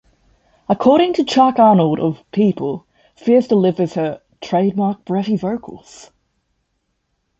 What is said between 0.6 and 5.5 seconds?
According to Chuck Arnold of "People", Spears delivers her "trademark breathy